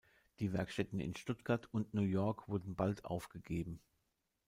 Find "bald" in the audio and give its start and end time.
2.75-3.05